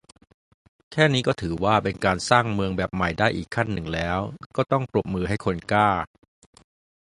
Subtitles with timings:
[0.91, 4.19] แค่นี้ก็ถือว่า เป็นการสร้างการเมืองแบบใหม่ได้อีกขั้นนึงแล้ว
[4.55, 5.89] ก็ต้องปรบมือให้คนกล้า